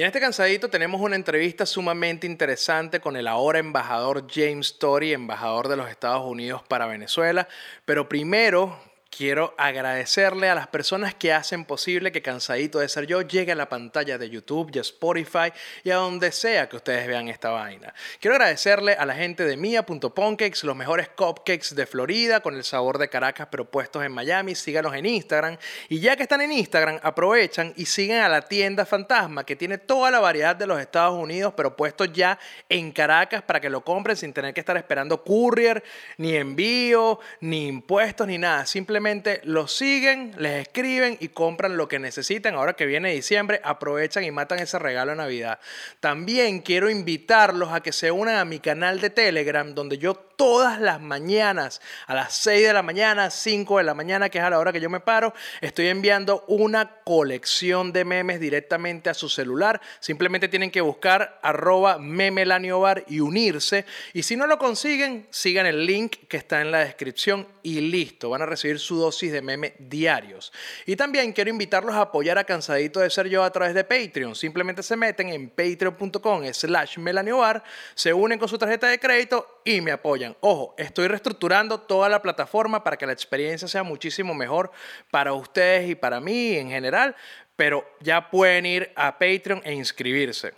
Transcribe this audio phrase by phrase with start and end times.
[0.00, 5.12] Y en este cansadito tenemos una entrevista sumamente interesante con el ahora embajador James Story,
[5.12, 7.46] embajador de los Estados Unidos para Venezuela.
[7.84, 13.22] Pero primero Quiero agradecerle a las personas que hacen posible que Cansadito de Ser Yo
[13.22, 15.52] llegue a la pantalla de YouTube y Spotify
[15.82, 17.92] y a donde sea que ustedes vean esta vaina.
[18.20, 22.98] Quiero agradecerle a la gente de Mia.Pancakes, los mejores cupcakes de Florida con el sabor
[22.98, 24.54] de Caracas pero puestos en Miami.
[24.54, 25.58] Síganos en Instagram.
[25.88, 29.78] Y ya que están en Instagram, aprovechan y siguen a la tienda Fantasma que tiene
[29.78, 33.84] toda la variedad de los Estados Unidos pero puestos ya en Caracas para que lo
[33.84, 35.82] compren sin tener que estar esperando courier,
[36.16, 38.64] ni envío, ni impuestos, ni nada.
[38.66, 38.99] Simplemente
[39.44, 42.54] los siguen, les escriben y compran lo que necesitan.
[42.54, 45.58] Ahora que viene diciembre, aprovechan y matan ese regalo de Navidad.
[46.00, 50.80] También quiero invitarlos a que se unan a mi canal de Telegram, donde yo todas
[50.80, 54.48] las mañanas, a las 6 de la mañana, 5 de la mañana, que es a
[54.48, 59.28] la hora que yo me paro, estoy enviando una colección de memes directamente a su
[59.28, 59.82] celular.
[60.00, 63.84] Simplemente tienen que buscar arroba memelaniobar y unirse.
[64.14, 68.30] Y si no lo consiguen, sigan el link que está en la descripción y listo.
[68.30, 70.52] Van a recibir su dosis de meme diarios.
[70.86, 74.34] Y también quiero invitarlos a apoyar a Cansadito de Ser Yo a través de Patreon.
[74.34, 77.62] Simplemente se meten en patreon.com slash melaniobar,
[77.94, 80.36] se unen con su tarjeta de crédito y me apoyan.
[80.40, 84.70] Ojo, estoy reestructurando toda la plataforma para que la experiencia sea muchísimo mejor
[85.10, 87.14] para ustedes y para mí en general,
[87.56, 90.54] pero ya pueden ir a Patreon e inscribirse.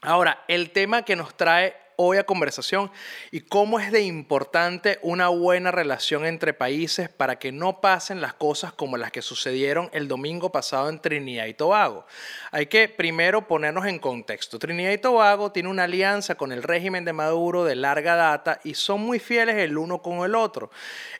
[0.00, 2.90] Ahora, el tema que nos trae hoy a conversación
[3.30, 8.34] y cómo es de importante una buena relación entre países para que no pasen las
[8.34, 12.06] cosas como las que sucedieron el domingo pasado en Trinidad y Tobago.
[12.50, 14.58] Hay que primero ponernos en contexto.
[14.58, 18.74] Trinidad y Tobago tiene una alianza con el régimen de Maduro de larga data y
[18.74, 20.70] son muy fieles el uno con el otro.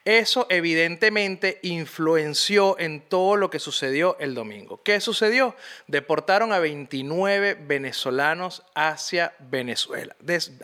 [0.04, 4.82] Eso evidentemente influenció en todo lo que sucedió el domingo.
[4.82, 5.56] ¿Qué sucedió?
[5.86, 10.14] Deportaron a 29 venezolanos hacia Venezuela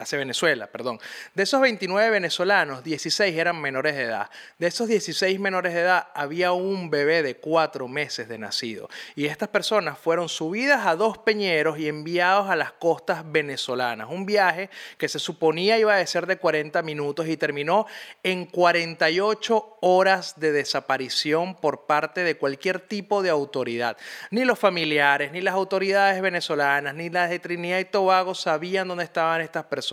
[0.02, 1.00] hacia Venezuela, perdón.
[1.34, 4.30] De esos 29 venezolanos, 16 eran menores de edad.
[4.58, 8.88] De esos 16 menores de edad, había un bebé de cuatro meses de nacido.
[9.14, 14.08] Y estas personas fueron subidas a dos peñeros y enviados a las costas venezolanas.
[14.10, 17.86] Un viaje que se suponía iba a ser de 40 minutos y terminó
[18.22, 23.96] en 48 horas de desaparición por parte de cualquier tipo de autoridad.
[24.30, 29.04] Ni los familiares, ni las autoridades venezolanas, ni las de Trinidad y Tobago sabían dónde
[29.04, 29.91] estaban estas personas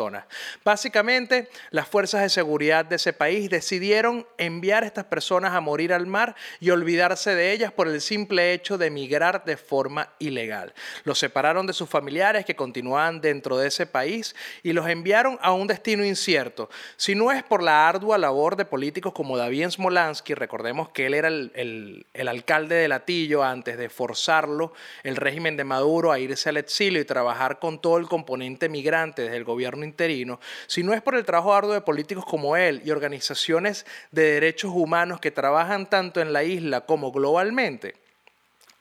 [0.63, 5.93] Básicamente, las fuerzas de seguridad de ese país decidieron enviar a estas personas a morir
[5.93, 10.73] al mar y olvidarse de ellas por el simple hecho de emigrar de forma ilegal.
[11.03, 15.51] Los separaron de sus familiares que continuaban dentro de ese país y los enviaron a
[15.51, 16.69] un destino incierto.
[16.95, 21.13] Si no es por la ardua labor de políticos como David Smolansky, recordemos que él
[21.13, 24.73] era el, el alcalde de Latillo antes de forzarlo,
[25.03, 29.23] el régimen de Maduro, a irse al exilio y trabajar con todo el componente migrante
[29.23, 32.81] desde el gobierno interino, si no es por el trabajo arduo de políticos como él
[32.85, 37.95] y organizaciones de derechos humanos que trabajan tanto en la isla como globalmente,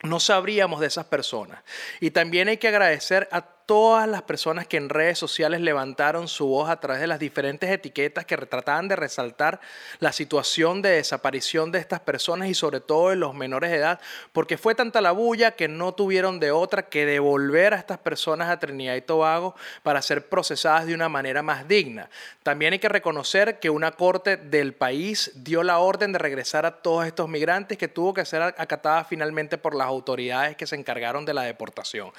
[0.03, 1.63] no sabríamos de esas personas.
[2.01, 6.47] Y también hay que agradecer a todas las personas que en redes sociales levantaron su
[6.47, 9.61] voz a través de las diferentes etiquetas que trataban de resaltar
[9.99, 14.01] la situación de desaparición de estas personas y sobre todo de los menores de edad,
[14.33, 18.49] porque fue tanta la bulla que no tuvieron de otra que devolver a estas personas
[18.49, 22.09] a Trinidad y Tobago para ser procesadas de una manera más digna.
[22.43, 26.77] También hay que reconocer que una corte del país dio la orden de regresar a
[26.81, 31.27] todos estos migrantes que tuvo que ser acatada finalmente por las autoridades que se encargaron
[31.27, 32.13] de la deportación.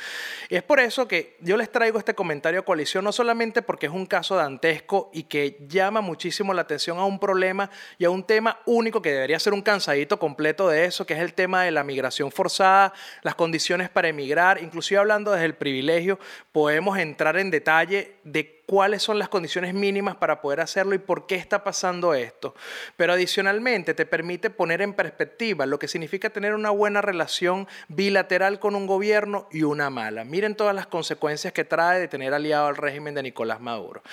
[0.47, 3.91] Es por eso que yo les traigo este comentario a coalición no solamente porque es
[3.91, 8.23] un caso dantesco y que llama muchísimo la atención a un problema y a un
[8.23, 11.71] tema único que debería ser un cansadito completo de eso, que es el tema de
[11.71, 12.93] la migración forzada,
[13.23, 16.19] las condiciones para emigrar, inclusive hablando desde el privilegio,
[16.51, 21.25] podemos entrar en detalle de cuáles son las condiciones mínimas para poder hacerlo y por
[21.25, 22.53] qué está pasando esto.
[22.97, 28.59] Pero adicionalmente te permite poner en perspectiva lo que significa tener una buena relación bilateral
[28.59, 30.23] con un gobierno y una mala.
[30.23, 34.03] Miren todas las consecuencias que trae de tener aliado al régimen de Nicolás Maduro.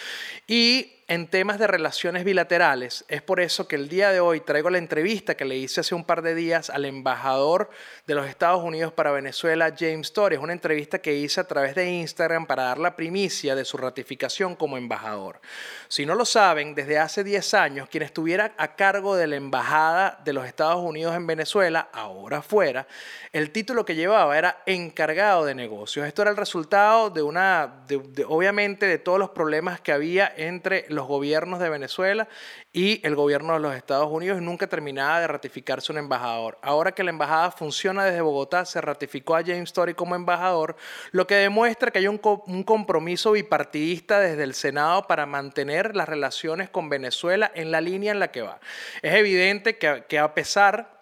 [0.46, 3.04] Y en temas de relaciones bilaterales.
[3.06, 5.94] Es por eso que el día de hoy traigo la entrevista que le hice hace
[5.94, 7.70] un par de días al embajador
[8.08, 10.40] de los Estados Unidos para Venezuela, James Torres.
[10.40, 14.56] Una entrevista que hice a través de Instagram para dar la primicia de su ratificación
[14.56, 15.40] como embajador.
[15.86, 20.20] Si no lo saben, desde hace 10 años, quien estuviera a cargo de la embajada
[20.24, 22.88] de los Estados Unidos en Venezuela, ahora fuera,
[23.32, 26.04] el título que llevaba era encargado de negocios.
[26.04, 27.84] Esto era el resultado de una,
[28.26, 32.26] obviamente, de todos los problemas que había entre los gobiernos de Venezuela
[32.72, 36.58] y el gobierno de los Estados Unidos nunca terminaba de ratificarse un embajador.
[36.62, 40.76] Ahora que la embajada funciona desde Bogotá, se ratificó a James Story como embajador,
[41.12, 46.68] lo que demuestra que hay un, compromiso bipartidista desde el Senado para mantener las relaciones
[46.68, 48.58] con Venezuela en la línea en la que va.
[49.02, 50.95] Es evidente que, que a pesar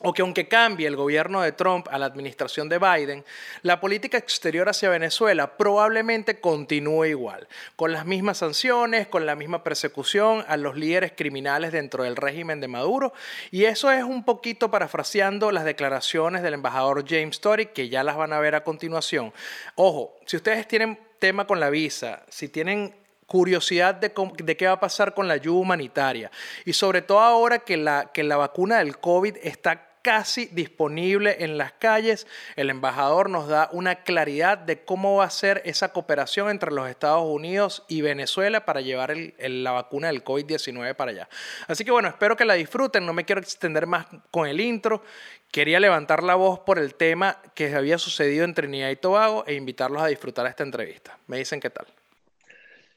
[0.00, 3.24] o que aunque cambie el gobierno de Trump a la administración de Biden,
[3.62, 9.64] la política exterior hacia Venezuela probablemente continúe igual, con las mismas sanciones, con la misma
[9.64, 13.12] persecución a los líderes criminales dentro del régimen de Maduro,
[13.50, 18.16] y eso es un poquito parafraseando las declaraciones del embajador James Tory, que ya las
[18.16, 19.32] van a ver a continuación.
[19.74, 22.94] Ojo, si ustedes tienen tema con la visa, si tienen
[23.26, 24.10] curiosidad de,
[24.42, 26.30] de, qué va a pasar con la ayuda humanitaria.
[26.64, 31.58] Y sobre todo ahora que la, que la vacuna del COVID está casi disponible en
[31.58, 32.26] las calles.
[32.56, 36.88] El embajador nos da una claridad de cómo va a ser esa cooperación entre los
[36.88, 41.28] Estados Unidos y Venezuela para llevar la vacuna del COVID-19 para allá.
[41.66, 43.04] Así que bueno, espero que la disfruten.
[43.04, 45.02] No me quiero extender más con el intro.
[45.50, 49.56] Quería levantar la voz por el tema que había sucedido en Trinidad y Tobago e
[49.56, 51.18] invitarlos a disfrutar esta entrevista.
[51.26, 51.86] Me dicen qué tal.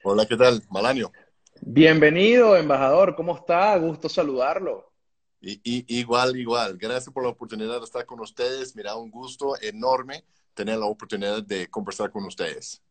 [0.03, 0.63] Hola, ¿qué tal?
[0.69, 1.11] Malanio.
[1.59, 3.17] Bienvenido, embajador.
[3.17, 3.75] ¿Cómo está?
[3.75, 4.90] Gusto saludarlo.
[5.41, 6.77] Y, igual, igual.
[6.77, 8.75] Gracias por la oportunidad de estar con ustedes.
[8.75, 10.23] Mira, un gusto enorme
[10.53, 12.81] tener la oportunidad de conversar con ustedes.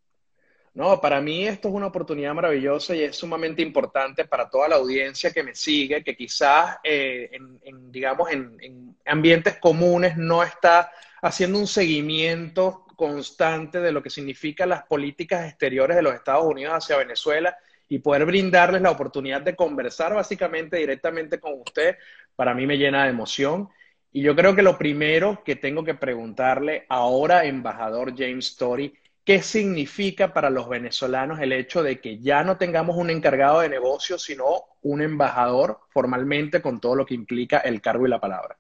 [0.73, 4.77] No, para mí esto es una oportunidad maravillosa y es sumamente importante para toda la
[4.77, 10.93] audiencia que me sigue, que quizás, eh, en, digamos, en, en ambientes comunes no está
[11.23, 16.75] haciendo un seguimiento constante de lo que significan las políticas exteriores de los Estados Unidos
[16.75, 17.57] hacia Venezuela
[17.89, 21.97] y poder brindarles la oportunidad de conversar básicamente directamente con usted,
[22.41, 23.69] para mí me llena de emoción.
[24.11, 28.95] Y yo creo que lo primero que tengo que preguntarle ahora, embajador James Story,
[29.27, 33.69] ¿qué significa para los venezolanos el hecho de que ya no tengamos un encargado de
[33.69, 34.45] negocios, sino
[34.81, 38.57] un embajador formalmente con todo lo que implica el cargo y la palabra?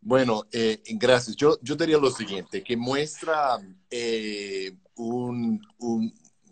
[0.00, 1.36] Bueno, eh, gracias.
[1.36, 5.62] Yo, yo diría lo siguiente, que muestra eh, un,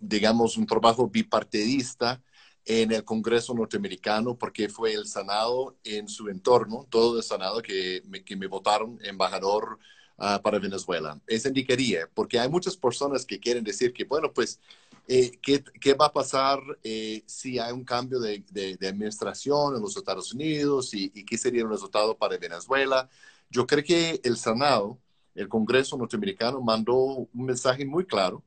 [0.00, 2.22] digamos, un trabajo bipartidista
[2.64, 8.02] en el Congreso norteamericano porque fue el Senado en su entorno, todo el Senado que
[8.06, 9.78] me, que me votaron embajador
[10.18, 11.20] ah, para Venezuela.
[11.26, 14.60] Eso indicaría, porque hay muchas personas que quieren decir que, bueno, pues,
[15.06, 19.82] eh, ¿qué, ¿qué, va a pasar eh, si hay un cambio de, de, administración en
[19.82, 23.10] los Estados Unidos y, y qué sería el resultado para Venezuela?
[23.50, 24.98] Yo creo que el Senado,
[25.34, 28.42] el Congreso norteamericano, mandó un mensaje muy claro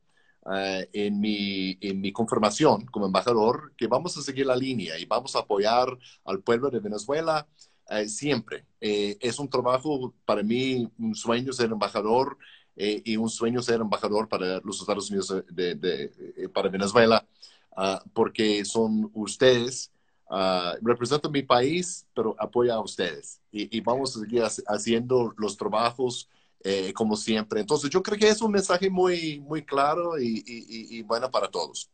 [0.54, 5.06] eh, en, mi, en mi confirmación como embajador que vamos a seguir la línea y
[5.06, 7.46] vamos a apoyar al pueblo de Venezuela
[7.90, 8.66] eh, siempre.
[8.80, 12.38] Eh, es un trabajo para mí, un sueño ser embajador
[12.80, 17.28] y un sueño ser embajador para los Estados Unidos, de, para Venezuela,
[17.76, 19.92] ah, porque son ustedes.
[20.30, 23.40] Uh, represento mi país, pero apoya a ustedes.
[23.50, 26.30] Y, y vamos a seguir haciendo los trabajos
[26.64, 27.62] eh, como siempre.
[27.62, 31.92] Entonces, yo creo que es un mensaje muy, muy claro y, y, bueno para todos.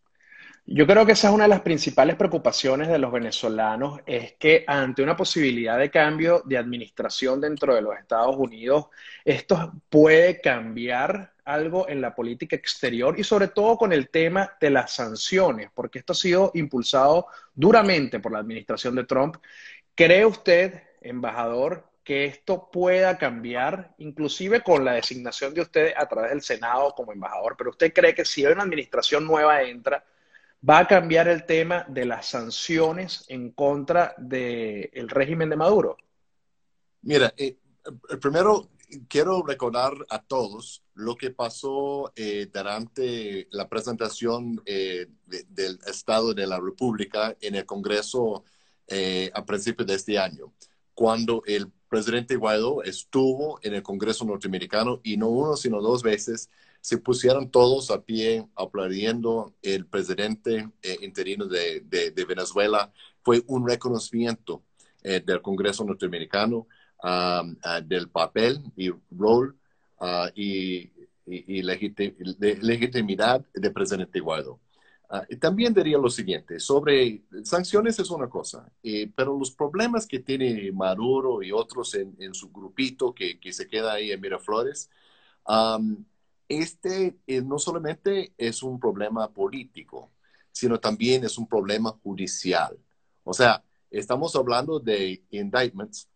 [0.65, 4.63] Yo creo que esa es una de las principales preocupaciones de los venezolanos, es que
[4.65, 8.85] ante una posibilidad de cambio de administración dentro de los Estados Unidos,
[9.25, 14.69] esto puede cambiar algo en la política exterior y sobre todo con el tema de
[14.69, 19.37] las sanciones, porque esto ha sido impulsado duramente por la administración de Trump.
[19.95, 26.31] ¿Cree usted, embajador, que esto pueda cambiar, inclusive con la designación de usted a través
[26.31, 30.03] del Senado como embajador, pero usted cree que si hay una administración nueva entra,
[30.67, 35.97] va a cambiar el tema de las sanciones en contra del régimen de Maduro?
[37.01, 37.57] Mira, eh,
[38.21, 38.69] primero
[39.09, 46.47] quiero recordar a todos lo que pasó eh, durante la presentación eh, del Estado de
[46.47, 48.43] la República en el Congreso
[49.33, 50.53] a principios de este año,
[50.93, 56.49] cuando el presidente Guaidó estuvo en el Congreso norteamericano y no uno, sino dos veces
[56.81, 61.81] se pusieron todos a pie aplaudiendo el presidente eh, interino de,
[62.27, 62.91] Venezuela.
[63.21, 64.63] Fue un reconocimiento
[65.01, 66.67] eh, del Congreso norteamericano
[67.01, 67.43] ah,
[67.85, 69.55] del papel y rol
[69.99, 70.91] uh, y,
[71.25, 74.59] y, legitimidad del presidente Guaidó.
[75.15, 80.17] Ah, también diría lo siguiente, sobre sanciones es una cosa, eh, pero los problemas que
[80.17, 84.89] tiene Maduro y otros en, su grupito que, que, se queda ahí en Miraflores,
[86.47, 90.09] este eh, no solamente es un problema político,
[90.51, 92.75] sino también es un problema judicial.
[93.23, 96.09] O sea, estamos hablando de indictments,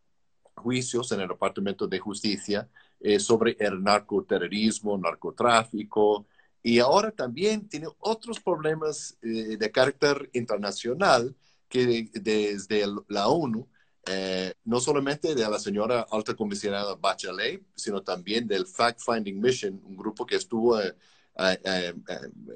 [0.55, 2.67] juicios en el Departamento de Justicia
[2.99, 6.25] eh, sobre el narcoterrorismo, narcotráfico,
[6.67, 11.33] y ahora también tiene otros problemas eh, de carácter internacional
[11.69, 13.65] que desde la ONU,
[14.05, 19.81] eh, no solamente de la señora alta comisionada Bachelet, sino también del Fact Finding Mission,
[19.81, 20.93] un grupo que estuvo eh,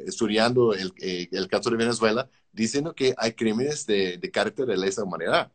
[0.06, 5.06] estudiando el, el, caso de Venezuela, diciendo que hay crímenes de, de carácter de lesa
[5.06, 5.54] humanidad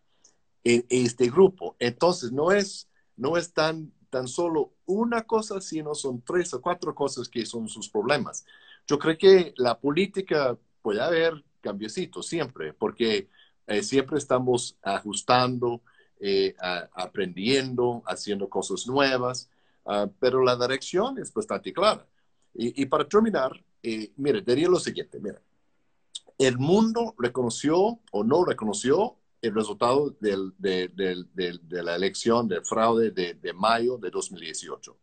[0.65, 1.77] en este grupo.
[1.79, 6.95] Entonces, no es, no es tan tan solo una cosa, sino son tres o cuatro
[6.95, 8.47] cosas que son sus problemas.
[8.87, 13.29] Yo creo que la política puede haber cambiecitos siempre, porque
[13.67, 15.83] eh, siempre estamos ajustando,
[16.19, 16.55] eh,
[16.95, 19.51] aprendiendo, haciendo cosas nuevas,
[19.85, 22.07] ah, pero la dirección es bastante clara.
[22.55, 25.43] Y, para terminar, eh, mire, diría lo siguiente, mira,
[26.39, 33.99] el mundo reconoció o no reconoció el resultado de, la elección del fraude de, mayo
[33.99, 34.97] de 2018.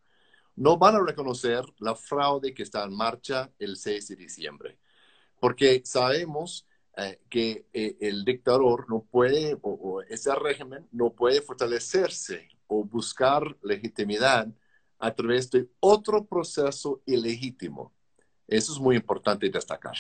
[0.55, 4.77] No van a reconocer la fraude que está en marcha el 6 de diciembre,
[5.39, 12.49] porque sabemos eh, que eh, el dictador no puede, o, ese régimen no puede fortalecerse
[12.67, 14.47] o buscar legitimidad
[14.99, 17.91] a través de otro proceso ilegítimo.
[18.47, 19.97] Eso es muy importante destacar.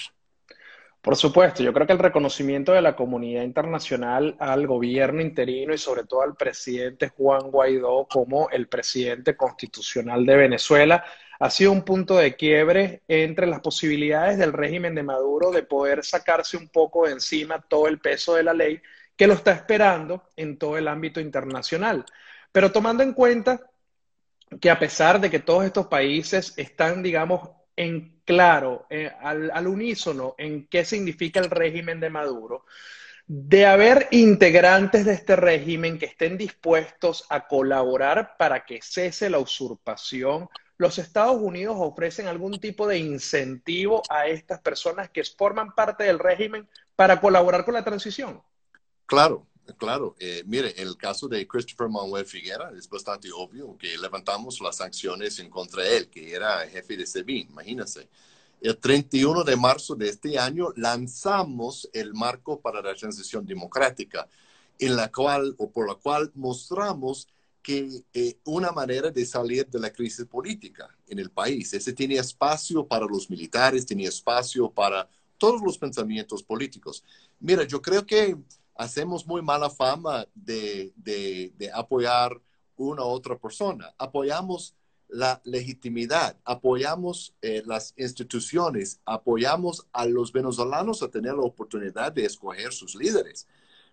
[1.03, 5.77] Por supuesto, yo creo que el reconocimiento de la comunidad internacional al gobierno interino y
[5.77, 11.03] sobre todo al presidente Juan Guaidó como el presidente constitucional de Venezuela
[11.41, 16.05] ha sido un punto de quiebre entre las posibilidades del régimen de Maduro de poder
[16.05, 18.81] sacarse un poco de encima todo el peso de la ley
[19.17, 22.05] que lo está esperando en todo el ámbito internacional.
[22.53, 23.59] Pero tomando en cuenta
[24.61, 30.35] que a pesar de que todos estos países están, digamos, en claro, eh, al, unísono,
[30.37, 32.65] en qué significa el régimen de Maduro,
[33.25, 39.39] de haber integrantes de este régimen que estén dispuestos a colaborar para que cese la
[39.39, 46.03] usurpación, los Estados Unidos ofrecen algún tipo de incentivo a estas personas que forman parte
[46.03, 48.41] del régimen para colaborar con la transición.
[49.05, 49.47] Claro,
[49.77, 54.77] Claro, eh, mire, el caso de Christopher Manuel Figuera es bastante obvio que levantamos las
[54.77, 58.09] sanciones en contra de él, que era jefe de SEBIN, imagínense.
[58.59, 64.27] El 31 de marzo de este año lanzamos el marco para la transición democrática,
[64.79, 67.27] en la cual o por la cual mostramos
[67.61, 71.73] que eh, una manera de salir de la crisis política en el país.
[71.73, 77.03] Ese tiene espacio para los militares, tiene espacio para todos los pensamientos políticos.
[77.39, 78.37] Mira, yo creo que
[78.75, 82.39] hacemos muy mala fama de, de, apoyar
[82.75, 83.93] una u otra persona.
[83.97, 84.75] Apoyamos
[85.07, 92.25] la legitimidad, apoyamos eh, las instituciones, apoyamos a los venezolanos a tener la oportunidad de
[92.25, 93.47] escoger sus líderes.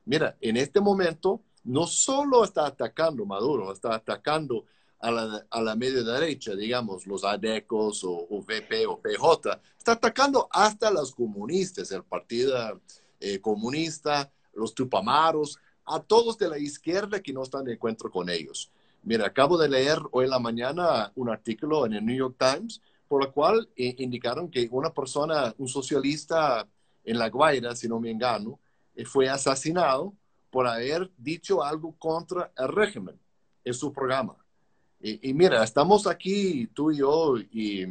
[0.06, 4.64] Mira, en este momento no solo está atacando Maduro, está atacando
[4.99, 10.49] a la, a la media derecha, digamos, los ADECOS o, VP o PJ, está atacando
[10.50, 12.80] hasta las comunistas, el Partido
[13.18, 14.30] eh, Comunista,
[14.61, 18.71] los tupamaros, a todos de la izquierda que no están de encuentro con ellos.
[19.02, 22.81] Mira, acabo de leer hoy en la mañana un artículo en el New York Times
[23.09, 26.64] por el cual eh, indicaron que una persona, un socialista
[27.05, 28.61] en La Guaira, si no me engano,
[28.95, 30.14] eh, fue asesinado
[30.50, 33.19] por haber dicho algo contra el régimen
[33.64, 34.37] en su programa.
[35.02, 37.87] Y, mira, estamos aquí, tú y yo, y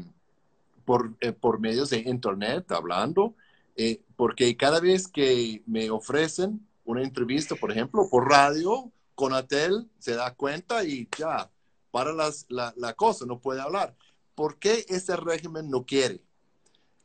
[0.85, 3.33] por, eh, por medios de internet hablando,
[3.81, 10.15] eh, porque cada vez que me ofrecen una entrevista, por ejemplo, por radio, Conatel se
[10.15, 11.49] da cuenta y ya,
[11.89, 13.95] para las, la, la cosa, no puede hablar.
[14.35, 16.21] ¿Por qué ese régimen no quiere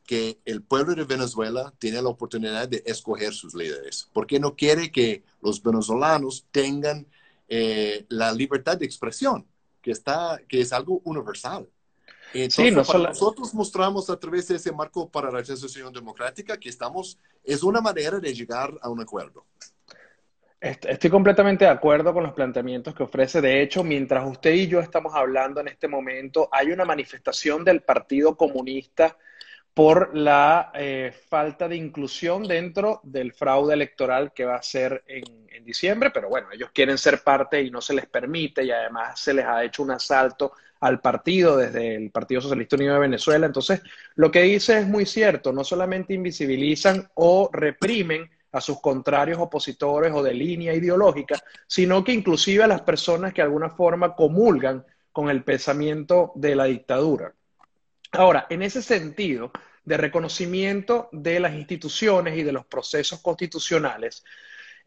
[0.05, 4.09] que el pueblo de Venezuela tenga la oportunidad de escoger sus líderes?
[4.11, 7.07] ¿Por qué no quiere que los venezolanos tengan
[7.47, 9.47] eh, la libertad de expresión,
[9.81, 11.69] que, está, que es algo universal?
[12.49, 17.63] Sí, nosotros mostramos a través de ese marco para la transición democrática que estamos, es
[17.63, 19.45] una manera de llegar a un acuerdo.
[20.59, 23.39] Estoy completamente de acuerdo con los planteamientos que ofrece.
[23.39, 27.83] De hecho, mientras usted y yo estamos hablando en este momento, hay una manifestación del
[27.83, 29.15] Partido Comunista
[29.75, 35.25] por la eh, falta de inclusión dentro del fraude electoral que va a ser en,
[35.49, 39.19] en, diciembre, pero bueno, ellos quieren ser parte y no se les permite y además
[39.19, 43.45] se les ha hecho un asalto al partido desde el Partido Socialista Unido de Venezuela.
[43.45, 43.81] Entonces,
[44.15, 50.13] lo que dice es muy cierto, no solamente invisibilizan o reprimen a sus contrarios opositores
[50.13, 54.85] o de línea ideológica, sino que inclusive a las personas que de alguna forma comulgan
[55.11, 57.33] con el pensamiento de la dictadura.
[58.17, 59.51] Ahora, en ese sentido
[59.83, 64.23] de reconocimiento de las instituciones y de los procesos constitucionales,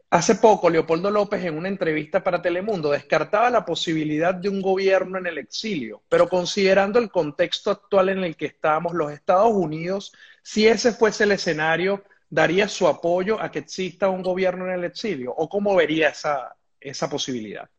[0.09, 5.17] hace poco Leopoldo López en una entrevista para Telemundo descartaba la posibilidad de un gobierno
[5.19, 10.11] en el exilio, pero considerando el contexto actual en el que estamos, los Estados Unidos,
[10.41, 14.83] si ese fuese el escenario, daría su apoyo a que exista un gobierno en el
[14.85, 17.69] exilio, o cómo vería esa, esa posibilidad.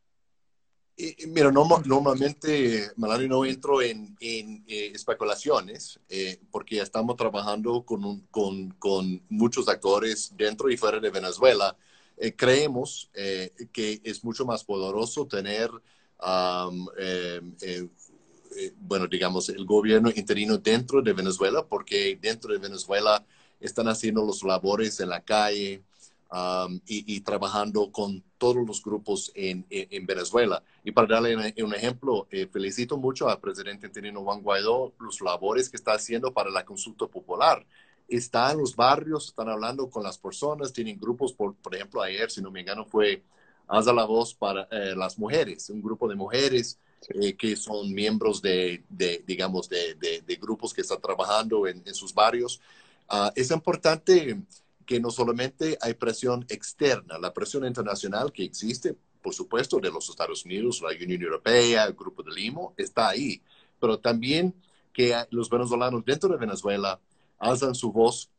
[1.28, 9.22] Mira, normalmente, Malari, no entro en, eh, especulaciones eh, porque estamos trabajando con, con, con,
[9.28, 11.76] muchos actores dentro y fuera de Venezuela.
[12.16, 13.10] Eh, creemos
[13.72, 15.70] que es mucho más poderoso tener,
[18.80, 23.24] bueno, digamos, el gobierno interino dentro de Venezuela porque dentro de Venezuela
[23.58, 25.82] están haciendo los labores en la calle,
[26.86, 29.66] y, trabajando con todos los grupos en,
[30.06, 30.62] Venezuela.
[30.82, 35.68] Y para darle un, ejemplo, eh, felicito mucho al presidente interino Juan Guaidó los labores
[35.68, 37.66] que está haciendo para la consulta popular.
[38.08, 42.30] Está en los barrios, están hablando con las personas, tienen grupos, por, por ejemplo, ayer,
[42.30, 43.22] si no me engano, fue
[43.68, 48.42] Alza la Voz para eh, las Mujeres, un grupo de mujeres eh, que son miembros
[48.42, 52.60] de, de digamos, de, de, grupos que están trabajando en, en sus barrios.
[53.10, 54.38] Uh, es importante
[54.84, 60.08] que no solamente hay presión externa, la presión internacional que existe, por supuesto, de los
[60.08, 63.42] Estados Unidos, la Unión Europea, el Grupo de Limo, está ahí,
[63.78, 64.54] pero también
[64.92, 67.00] que los venezolanos dentro de Venezuela
[67.38, 68.30] alzan su voz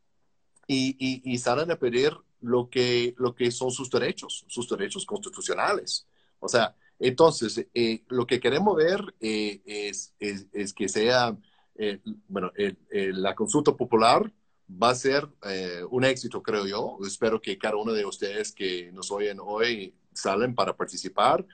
[0.66, 6.06] y, y, salen a pedir lo que, lo que son sus derechos, sus derechos constitucionales.
[6.38, 11.36] O sea, entonces, eh, lo que queremos ver eh, es, es, que sea,
[11.74, 12.52] eh, bueno,
[12.90, 14.32] la consulta popular
[14.80, 16.98] va a ser eh, un éxito, creo yo.
[17.06, 21.44] Espero que cada uno de ustedes que nos oyen hoy salen para participar,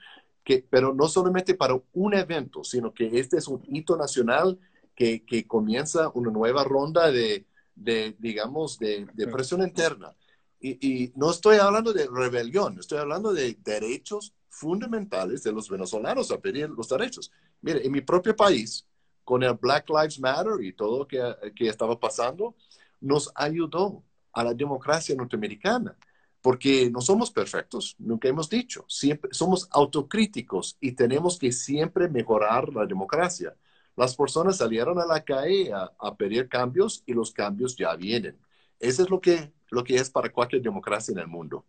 [0.43, 4.57] que, pero no solamente para un evento, sino que este es un hito nacional
[4.95, 10.13] que, que comienza una nueva ronda de, de digamos, de, de, presión interna.
[10.59, 16.31] Y, y, no estoy hablando de rebelión, estoy hablando de derechos fundamentales de los venezolanos
[16.31, 17.31] a pedir los derechos.
[17.61, 18.85] Mire, en mi propio país,
[19.23, 21.21] con el Black Lives Matter y todo lo que,
[21.55, 22.55] que estaba pasando,
[22.99, 25.95] nos ayudó a la democracia norteamericana,
[26.41, 32.69] porque no somos perfectos, nunca hemos dicho, siempre somos autocríticos y tenemos que siempre mejorar
[32.69, 33.55] la democracia.
[33.95, 38.37] Las personas salieron a la calle a, pedir cambios y los cambios ya vienen.
[38.79, 41.65] Eso es lo que, lo que es para cualquier democracia en el mundo.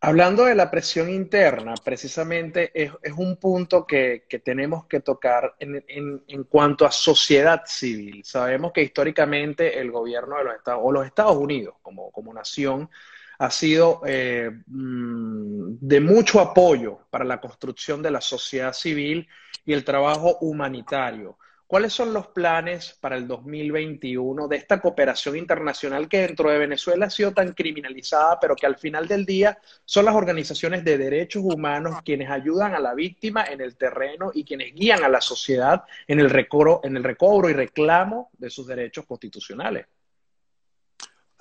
[0.00, 6.86] Hablando de la presión interna, precisamente es, un punto que, tenemos que tocar en, cuanto
[6.86, 8.22] a sociedad civil.
[8.24, 12.88] Sabemos que históricamente el gobierno de los Estados, o los Estados Unidos como, como nación,
[13.38, 19.28] ha sido eh, mm, de mucho apoyo para la construcción de la sociedad civil
[19.64, 21.38] y el trabajo humanitario.
[21.66, 27.06] ¿Cuáles son los planes para el 2021 de esta cooperación internacional que dentro de Venezuela
[27.06, 31.42] ha sido tan criminalizada, pero que al final del día son las organizaciones de derechos
[31.42, 35.82] humanos quienes ayudan a la víctima en el terreno y quienes guían a la sociedad
[36.06, 39.86] en el recobro, en el recobro y reclamo de sus derechos constitucionales?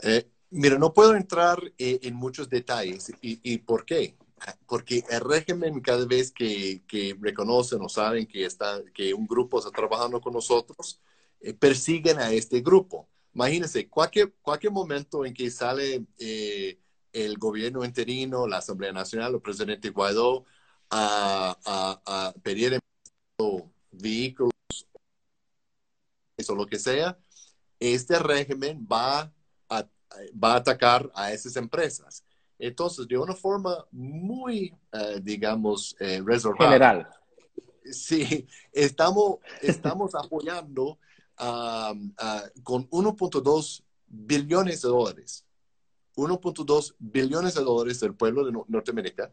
[0.02, 3.12] Eh, mira, no puedo entrar eh, en muchos detalles.
[3.22, 4.18] ¿Y por qué?
[4.68, 9.60] porque el régimen cada vez que, que, reconocen o saben que, está, que un grupo
[9.60, 11.02] está trabajando con nosotros,
[11.42, 13.08] eh, persiguen a este grupo.
[13.34, 16.80] Imagínense, cualquier, cualquier momento en que sale eh,
[17.14, 20.46] el gobierno interino, la Asamblea Nacional, el presidente Guaidó,
[20.90, 22.80] a, a, a pedir
[23.92, 24.52] vehículos
[26.48, 27.18] o lo que sea,
[27.80, 29.34] este régimen va
[30.32, 32.24] va a atacar a esas empresas.
[32.58, 36.72] Entonces, de una forma muy, eh, digamos, eh, reservada.
[36.72, 37.10] General.
[37.92, 40.98] Sí, estamos, estamos apoyando
[41.36, 45.46] con 1.2 billones de dólares.
[46.16, 49.32] 1.2 billones de dólares del pueblo de Norteamérica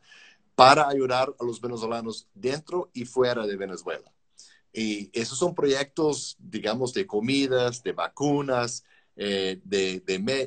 [0.55, 4.13] para ayudar a los venezolanos dentro y fuera de Venezuela.
[4.73, 8.85] Y esos son proyectos, digamos, de comidas, de vacunas,
[9.17, 10.01] eh, de,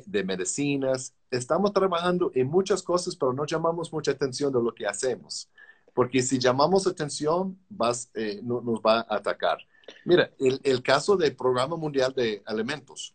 [0.06, 1.14] de, medicinas.
[1.30, 5.48] Estamos trabajando en muchas cosas, pero no llamamos mucha atención de lo que hacemos,
[5.94, 9.58] porque si llamamos atención, vas, eh, no, nos va a atacar.
[10.04, 13.14] Mira, el, el, caso del Programa Mundial de Alimentos.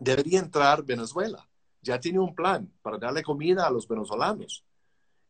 [0.00, 1.48] debería entrar Venezuela.
[1.82, 4.64] Ya tiene un plan para darle comida a los venezolanos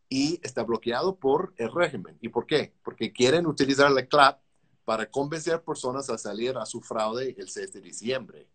[0.08, 2.18] y está bloqueado por el régimen.
[2.20, 2.74] ¿Y por qué?
[2.84, 4.40] Porque quieren utilizar la CLAP
[4.84, 8.48] para convencer personas a salir a su fraude el 6 de diciembre.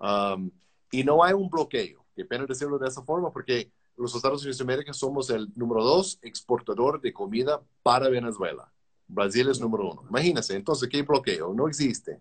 [0.00, 0.50] Um,
[0.90, 2.04] y no hay un bloqueo.
[2.14, 5.82] Qué pena decirlo de esa forma porque los Estados Unidos de América somos el número
[5.84, 8.72] dos exportador de comida para Venezuela.
[9.06, 10.04] Brasil es número uno.
[10.08, 11.54] Imagínense, entonces, ¿qué bloqueo?
[11.54, 12.20] No existe.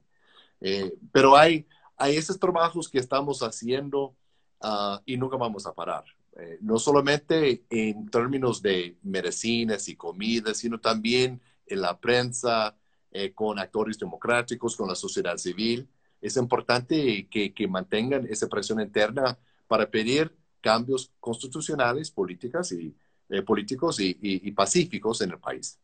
[0.61, 4.15] Eh, pero hay, hay esos trabajos que estamos haciendo
[4.61, 6.03] uh, y nunca vamos a parar.
[6.39, 12.75] Eh, no solamente en términos de medicinas y comidas, sino también en la prensa,
[13.11, 15.87] eh, con actores democráticos, con la sociedad civil.
[16.21, 22.95] Es importante que, mantengan esa presión interna para pedir cambios constitucionales, políticas y,
[23.29, 25.79] eh, políticos y, pacíficos en el país.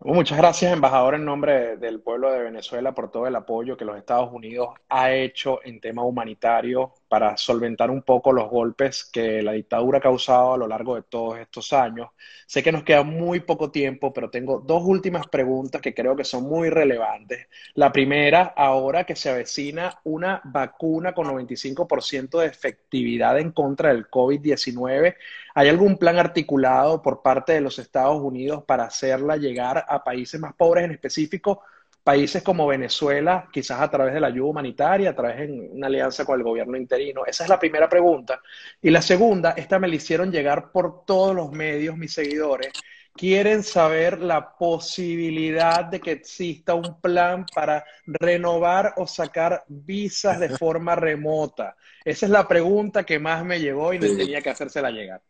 [0.00, 3.98] Muchas gracias, embajador, en nombre del pueblo de Venezuela por todo el apoyo que los
[3.98, 9.50] Estados Unidos ha hecho en tema humanitario para solventar un poco los golpes que la
[9.50, 12.10] dictadura ha causado a lo largo de todos estos años.
[12.46, 16.22] Sé que nos queda muy poco tiempo, pero tengo dos últimas preguntas que creo que
[16.22, 17.48] son muy relevantes.
[17.74, 24.08] La primera, ahora que se avecina una vacuna con 95% de efectividad en contra del
[24.08, 25.16] COVID-19,
[25.56, 30.40] ¿hay algún plan articulado por parte de los Estados Unidos para hacerla llegar a países
[30.40, 31.60] más pobres en específico?
[32.02, 36.24] Países como Venezuela, quizás a través de la ayuda humanitaria, a través de una alianza
[36.24, 37.24] con el gobierno interino?
[37.26, 38.40] Esa es la primera pregunta.
[38.80, 42.72] Y la segunda, esta me la hicieron llegar por todos los medios, mis seguidores.
[43.14, 50.48] Quieren saber la posibilidad de que exista un plan para renovar o sacar visas de
[50.48, 51.76] forma remota.
[52.04, 55.20] Esa es la pregunta que más me llegó y me tenía que hacérsela llegar.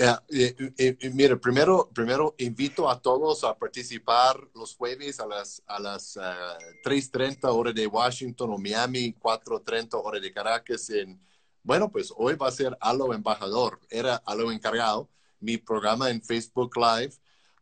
[0.00, 5.60] Eh, eh, eh, mire, primero, primero invito a todos a participar los jueves a las,
[5.66, 10.88] a las 3.30 hora de Washington o Miami, 4.30 hora de Caracas.
[10.90, 11.20] En,
[11.64, 15.08] bueno, pues hoy va a ser Alo Embajador, era Alo Encargado,
[15.40, 17.14] mi programa en Facebook Live.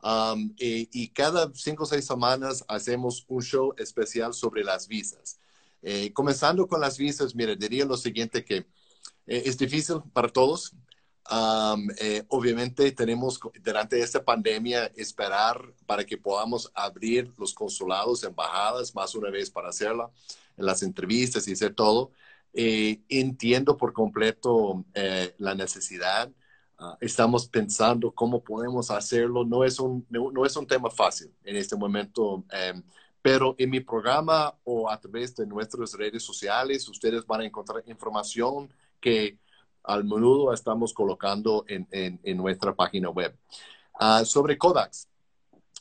[0.03, 5.38] Um, y, cada cinco o seis semanas hacemos un show especial sobre las visas.
[6.12, 8.66] comenzando con las visas, mire, diría lo siguiente que
[9.27, 10.75] es difícil para todos,
[11.99, 19.15] eh, obviamente tenemos durante esta pandemia esperar para que podamos abrir los consulados, embajadas más
[19.15, 20.11] una vez para hacerla,
[20.57, 22.12] las entrevistas y hacer todo.
[22.59, 26.31] Eh, entiendo por completo eh, la necesidad.
[26.79, 29.45] Ah, estamos pensando cómo podemos hacerlo.
[29.45, 32.83] No es un, no, es un tema fácil en este momento, em,
[33.21, 37.83] pero en mi programa o a través de nuestras redes sociales, ustedes van a encontrar
[37.87, 39.39] información que
[39.87, 43.37] al menudo estamos colocando en, en, nuestra página web.
[43.94, 45.09] Ah, sobre Kodaks,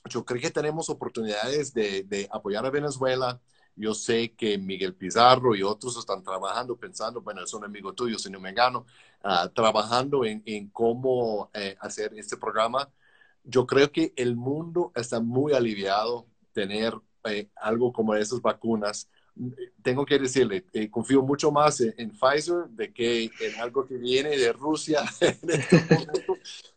[0.10, 3.42] yo creo que tenemos oportunidades de, de, apoyar a Venezuela.
[3.76, 8.18] Yo sé que Miguel Pizarro y otros están trabajando, pensando, bueno, es un amigo tuyo,
[8.18, 8.86] señor Mengano,
[9.24, 12.90] uh, trabajando en, en cómo eh, hacer este programa.
[13.44, 16.94] Yo creo que el mundo está muy aliviado tener
[17.26, 19.10] eh, algo como esas vacunas
[19.82, 24.38] tengo que decirle, eh, confío mucho más en, Pfizer de que en algo que viene
[24.38, 25.84] de Rusia en este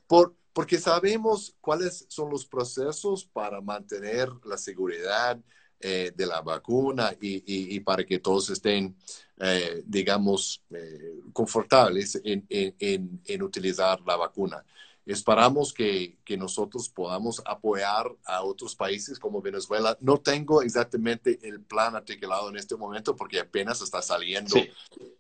[0.07, 5.39] por, porque sabemos cuáles son los procesos para mantener la seguridad
[5.81, 8.97] eh, de la vacuna y, para que todos estén,
[9.39, 10.65] eh, digamos,
[11.33, 14.65] confortables en, en, en utilizar la vacuna.
[15.09, 19.97] Esperamos que, que, nosotros podamos apoyar a otros países como Venezuela.
[20.03, 24.69] No tengo exactamente el plan articulado en este momento porque apenas está saliendo eh,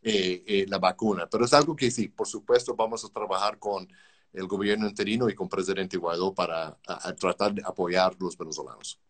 [0.03, 3.88] eh, la vacuna, pero es algo que sí, por supuesto, vamos a trabajar con
[4.35, 6.77] el gobierno interino y con presidente Guaidó para
[7.18, 9.01] tratar de apoyar a los venezolanos.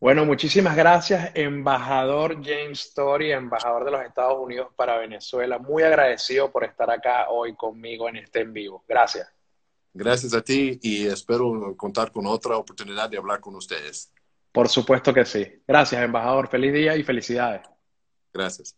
[0.00, 5.60] Bueno, muchísimas gracias, embajador James Story, embajador de los Estados Unidos para Venezuela.
[5.60, 8.82] Muy agradecido por estar acá hoy conmigo en este en vivo.
[8.88, 9.39] Gracias.
[9.92, 14.12] Gracias a ti y espero contar con otra oportunidad de hablar con ustedes.
[14.52, 15.46] Por supuesto que sí.
[15.66, 16.48] Gracias, embajador.
[16.48, 17.62] Feliz día y felicidades.
[18.32, 18.76] Gracias.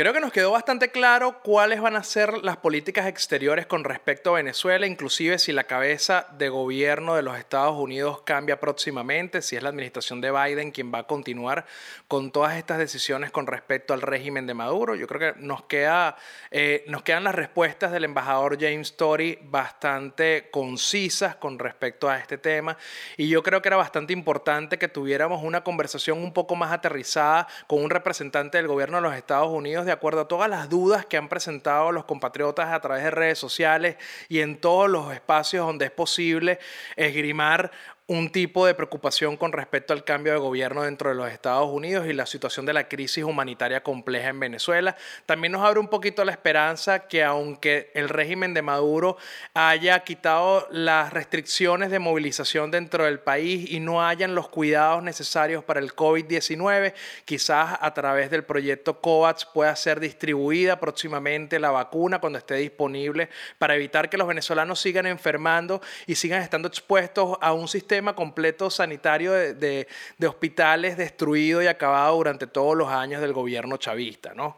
[0.00, 4.30] Creo que nos quedó bastante claro cuáles van a ser las políticas exteriores con respecto
[4.30, 9.56] a Venezuela, inclusive si la cabeza de gobierno de los Estados Unidos cambia próximamente, si
[9.56, 11.66] es la administración de Biden quien va a continuar
[12.08, 14.94] con todas estas decisiones con respecto al régimen de Maduro.
[14.94, 16.16] Yo creo que nos, queda,
[16.50, 22.38] eh, nos quedan las respuestas del embajador James Tory bastante concisas con respecto a este
[22.38, 22.78] tema
[23.18, 27.46] y yo creo que era bastante importante que tuviéramos una conversación un poco más aterrizada
[27.66, 31.04] con un representante del gobierno de los Estados Unidos de acuerdo a todas las dudas
[31.04, 33.96] que han presentado los compatriotas a través de redes sociales
[34.28, 36.60] y en todos los espacios donde es posible
[36.94, 37.72] esgrimar
[38.10, 42.08] un tipo de preocupación con respecto al cambio de gobierno dentro de los Estados Unidos
[42.08, 44.96] y la situación de la crisis humanitaria compleja en Venezuela.
[45.26, 49.16] También nos abre un poquito la esperanza que aunque el régimen de Maduro
[49.54, 55.62] haya quitado las restricciones de movilización dentro del país y no hayan los cuidados necesarios
[55.62, 56.94] para el COVID-19,
[57.24, 63.28] quizás a través del proyecto COVAX pueda ser distribuida próximamente la vacuna cuando esté disponible
[63.58, 68.70] para evitar que los venezolanos sigan enfermando y sigan estando expuestos a un sistema completo
[68.70, 69.86] sanitario de,
[70.26, 74.34] hospitales destruido y acabado durante todos los años del gobierno chavista.
[74.34, 74.56] ¿no?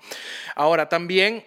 [0.55, 1.45] Ahora, también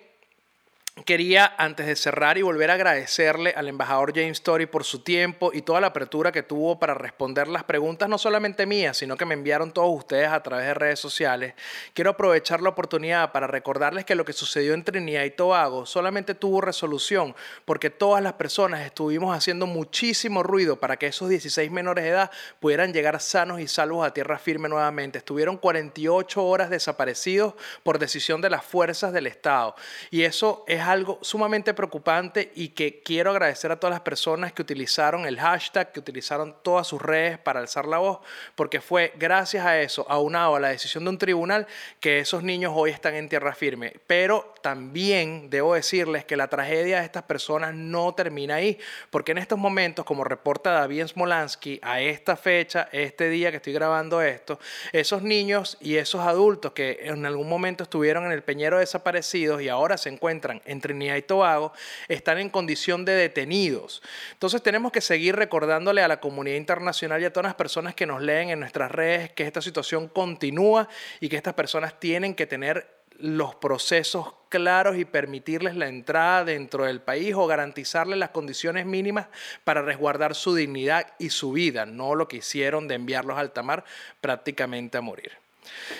[1.03, 5.51] Quería, antes de cerrar y volver a agradecerle al embajador James Story por su tiempo
[5.53, 9.25] y toda la apertura que tuvo para responder las preguntas, no solamente mías, sino que
[9.25, 11.53] me enviaron todos ustedes a través de redes sociales.
[11.93, 16.33] Quiero aprovechar la oportunidad para recordarles que lo que sucedió en Trinidad y Tobago solamente
[16.33, 22.05] tuvo resolución porque todas las personas estuvimos haciendo muchísimo ruido para que esos 16 menores
[22.05, 22.31] de edad
[22.61, 25.17] pudieran llegar sanos y salvos a tierra firme nuevamente.
[25.17, 27.53] Estuvieron 48 horas desaparecidos
[27.83, 29.75] por decisión de las fuerzas del Estado.
[30.09, 34.61] Y eso es algo sumamente preocupante y que quiero agradecer a todas las personas que
[34.61, 38.19] utilizaron el hashtag, que utilizaron todas sus redes para alzar la voz,
[38.55, 41.67] porque fue gracias a eso, aunado a la decisión de un tribunal,
[41.99, 43.93] que esos niños hoy están en tierra firme.
[44.07, 49.37] Pero también debo decirles que la tragedia de estas personas no termina ahí, porque en
[49.37, 54.59] estos momentos, como reporta David Smolansky, a esta fecha, este día que estoy grabando esto,
[54.91, 59.69] esos niños y esos adultos que en algún momento estuvieron en el peñero desaparecidos y
[59.69, 61.73] ahora se encuentran en en Trinidad y Tobago
[62.07, 64.03] están en condición de detenidos.
[64.33, 68.05] Entonces tenemos que seguir recordándole a la comunidad internacional y a todas las personas que
[68.05, 70.87] nos leen en nuestras redes que esta situación continúa
[71.19, 76.85] y que estas personas tienen que tener los procesos claros y permitirles la entrada dentro
[76.85, 79.27] del país o garantizarles las condiciones mínimas
[79.63, 83.85] para resguardar su dignidad y su vida, no lo que hicieron de enviarlos al tamar
[84.21, 85.44] prácticamente a morir.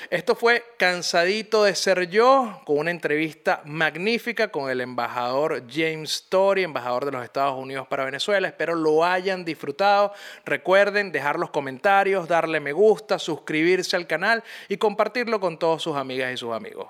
[0.09, 6.63] Esto fue Cansadito de ser yo, con una entrevista magnífica con el embajador James Story,
[6.63, 8.47] embajador de los Estados Unidos para Venezuela.
[8.47, 10.13] Espero lo hayan disfrutado.
[10.45, 15.95] Recuerden dejar los comentarios, darle me gusta, suscribirse al canal y compartirlo con todos sus
[15.95, 16.87] amigas y sus amigos.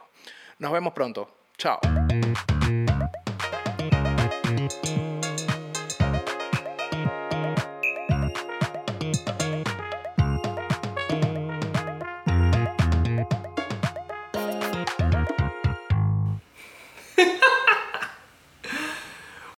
[0.59, 1.29] Nos vemos pronto.
[1.57, 1.79] Chao.